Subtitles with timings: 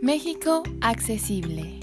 [0.00, 1.80] México accesible.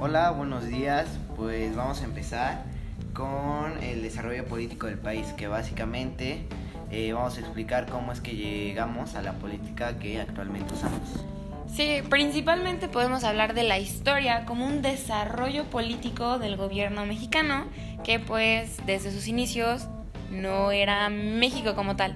[0.00, 1.06] Hola, buenos días.
[1.36, 2.64] Pues vamos a empezar
[3.12, 6.46] con el desarrollo político del país, que básicamente
[6.90, 11.24] eh, vamos a explicar cómo es que llegamos a la política que actualmente usamos.
[11.70, 17.66] Sí, principalmente podemos hablar de la historia como un desarrollo político del gobierno mexicano,
[18.04, 19.88] que pues desde sus inicios
[20.30, 22.14] no era México como tal.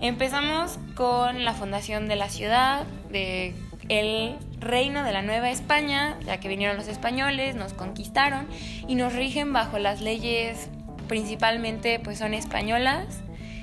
[0.00, 3.54] Empezamos con la fundación de la ciudad, de
[3.88, 8.46] el reino de la Nueva España, ya que vinieron los españoles, nos conquistaron
[8.86, 10.68] y nos rigen bajo las leyes
[11.08, 13.22] principalmente pues son españolas.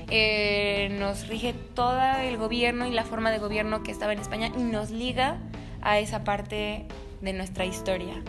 [0.10, 4.52] Eh, nos rige todo el gobierno y la forma de gobierno que estaba en España
[4.55, 5.38] y nos liga
[5.82, 6.85] a esa parte
[7.22, 8.22] de nuestra historia.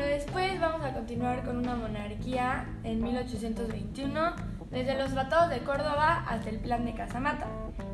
[0.00, 4.34] Bueno, después vamos a continuar con una monarquía en 1821,
[4.70, 7.46] desde los tratados de Córdoba hasta el plan de Casamata.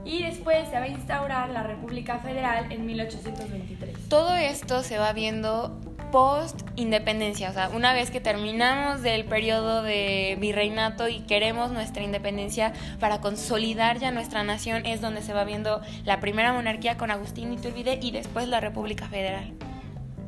[0.05, 4.09] Y después se va a instaurar la República Federal en 1823.
[4.09, 5.81] Todo esto se va viendo
[6.13, 12.05] post independencia, o sea, una vez que terminamos del periodo de virreinato y queremos nuestra
[12.05, 17.11] independencia para consolidar ya nuestra nación, es donde se va viendo la primera monarquía con
[17.11, 19.55] Agustín Iturbide y después la República Federal.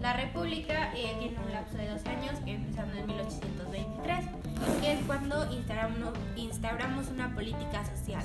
[0.00, 4.24] La República eh, tiene un lapso de dos años, empezando en 1823,
[4.80, 8.22] que es cuando instauramos, instauramos una política social.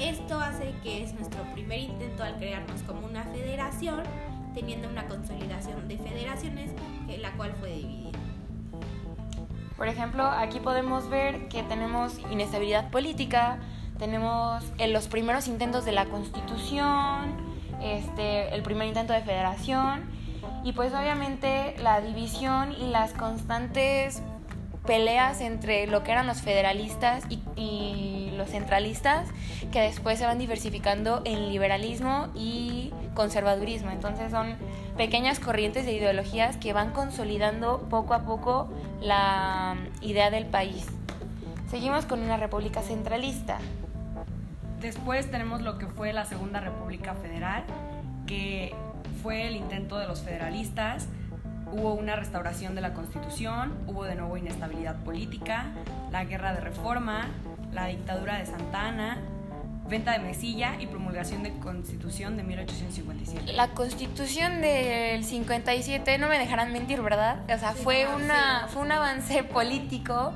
[0.00, 4.02] Esto hace que es nuestro primer intento al crearnos como una federación,
[4.52, 6.72] teniendo una consolidación de federaciones,
[7.06, 8.18] que, la cual fue dividida.
[9.76, 13.58] Por ejemplo, aquí podemos ver que tenemos inestabilidad política,
[14.00, 17.36] tenemos en los primeros intentos de la constitución,
[17.80, 20.25] este, el primer intento de federación
[20.64, 24.22] y pues obviamente la división y las constantes
[24.86, 29.28] peleas entre lo que eran los federalistas y, y, los centralistas,
[29.72, 33.90] que después se van diversificando en liberalismo y conservadurismo.
[33.90, 34.56] Entonces son
[34.96, 38.68] pequeñas corrientes de ideologías que van consolidando poco a poco
[39.00, 40.86] la idea del país.
[41.70, 43.58] Seguimos con una república centralista.
[44.80, 47.64] Después tenemos lo que fue la Segunda República Federal,
[48.26, 48.74] que
[49.22, 51.08] fue el intento de los federalistas,
[51.72, 55.66] hubo una restauración de la constitución, hubo de nuevo inestabilidad política,
[56.10, 57.28] la guerra de reforma,
[57.72, 59.18] la dictadura de Santa Ana,
[59.88, 63.52] venta de mesilla y promulgación de constitución de 1857.
[63.52, 67.42] La constitución del 57, no me dejarán mentir, ¿verdad?
[67.44, 70.34] O sea, fue, una, fue un avance político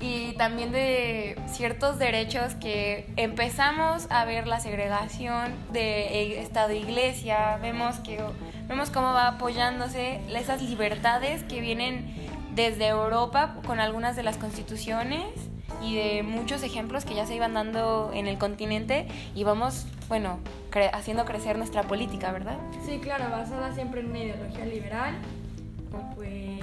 [0.00, 7.58] y también de ciertos derechos que empezamos a ver la segregación de Estado e Iglesia,
[7.60, 8.18] vemos que
[8.66, 12.14] vemos cómo va apoyándose esas libertades que vienen
[12.54, 15.26] desde Europa con algunas de las constituciones
[15.82, 20.40] y de muchos ejemplos que ya se iban dando en el continente y vamos, bueno,
[20.70, 22.58] cre haciendo crecer nuestra política, ¿verdad?
[22.86, 25.14] Sí, claro, basada siempre en una ideología liberal.
[26.16, 26.60] pues...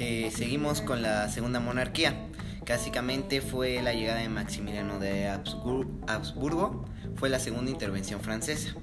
[0.00, 2.27] Eh, seguimos con la segunda monarquía.
[2.68, 6.84] Básicamente fue la llegada de Maximiliano de Habsburgo,
[7.16, 8.74] fue la segunda intervención francesa.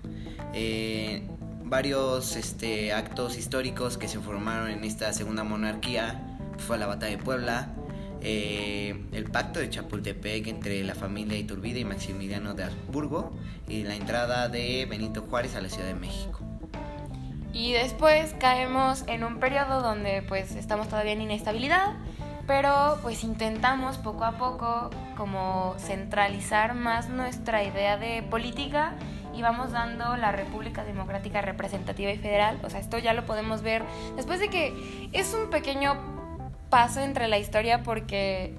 [0.54, 1.28] Eh,
[1.64, 6.20] varios este, actos históricos que se formaron en esta segunda monarquía
[6.58, 7.76] fue la batalla de Puebla,
[8.22, 13.96] eh, el pacto de Chapultepec entre la familia Iturbide y Maximiliano de Habsburgo y la
[13.96, 16.40] entrada de Benito Juárez a la Ciudad de México.
[17.54, 21.94] Y después caemos en un periodo donde pues estamos todavía en inestabilidad,
[22.48, 28.94] pero pues intentamos poco a poco como centralizar más nuestra idea de política
[29.34, 33.62] y vamos dando la República Democrática Representativa y Federal, o sea, esto ya lo podemos
[33.62, 33.84] ver
[34.16, 35.98] después de que es un pequeño
[36.70, 38.56] paso entre la historia porque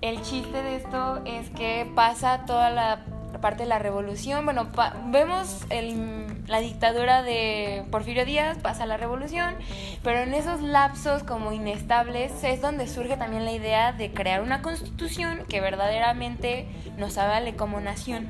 [0.00, 3.04] el chiste de esto es que pasa toda la
[3.40, 4.68] parte de la revolución, bueno,
[5.10, 9.54] vemos el, la dictadura de Porfirio Díaz, pasa la revolución,
[10.02, 14.62] pero en esos lapsos como inestables es donde surge también la idea de crear una
[14.62, 18.28] constitución que verdaderamente nos avale como nación.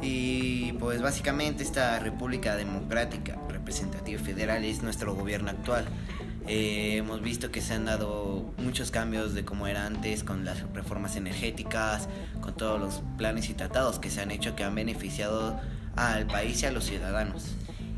[0.00, 5.86] Y pues básicamente esta República Democrática Representativa Federal es nuestro gobierno actual.
[6.46, 10.60] Eh, hemos visto que se han dado muchos cambios de como era antes con las
[10.74, 12.08] reformas energéticas,
[12.42, 15.58] con todos los planes y tratados que se han hecho que han beneficiado
[15.96, 17.54] al país y a los ciudadanos.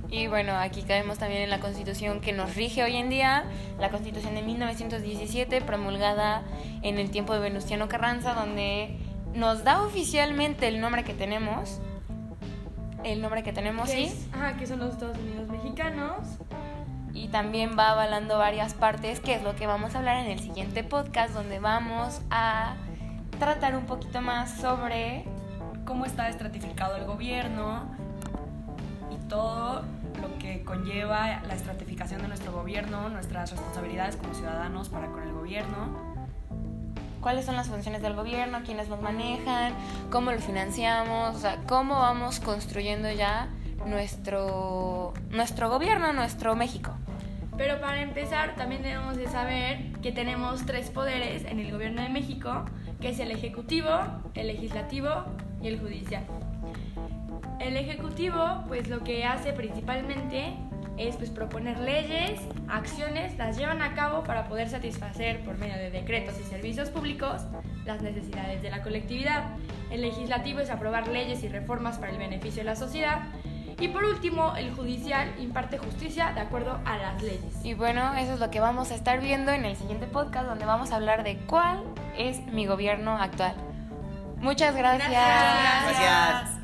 [0.08, 3.44] Y bueno, aquí caemos también en la constitución que nos rige hoy en día,
[3.80, 6.44] la constitución de 1917, promulgada
[6.82, 8.96] en el tiempo de Venustiano Carranza, donde
[9.34, 11.80] nos da oficialmente el nombre que tenemos.
[13.02, 14.12] El nombre que tenemos, sí.
[14.32, 16.38] ajá, que son los Estados Unidos mexicanos.
[17.26, 20.38] Y también va avalando varias partes, que es lo que vamos a hablar en el
[20.38, 22.76] siguiente podcast, donde vamos a
[23.40, 25.24] tratar un poquito más sobre
[25.84, 27.90] cómo está estratificado el gobierno
[29.10, 29.82] y todo
[30.22, 35.32] lo que conlleva la estratificación de nuestro gobierno, nuestras responsabilidades como ciudadanos para con el
[35.32, 36.16] gobierno.
[37.20, 39.72] cuáles son las funciones del gobierno, quiénes los manejan,
[40.12, 43.48] cómo lo financiamos, cómo vamos construyendo ya
[43.84, 46.92] nuestro, nuestro gobierno, nuestro México.
[47.56, 52.08] Pero para empezar, también debemos de saber que tenemos tres poderes en el gobierno de
[52.10, 52.64] México,
[53.00, 53.90] que es el ejecutivo,
[54.34, 55.10] el legislativo
[55.62, 56.24] y el judicial.
[57.58, 60.54] El ejecutivo, pues lo que hace principalmente
[60.98, 65.90] es pues proponer leyes, acciones, las llevan a cabo para poder satisfacer por medio de
[65.90, 67.42] decretos y servicios públicos
[67.84, 69.56] las necesidades de la colectividad.
[69.90, 73.22] El legislativo es aprobar leyes y reformas para el beneficio de la sociedad.
[73.78, 77.54] Y por último, el judicial imparte justicia de acuerdo a las leyes.
[77.62, 80.64] Y bueno, eso es lo que vamos a estar viendo en el siguiente podcast, donde
[80.64, 81.82] vamos a hablar de cuál
[82.16, 83.54] es mi gobierno actual.
[84.38, 85.10] Muchas gracias.
[85.10, 85.98] Gracias.
[85.98, 86.55] Gracias.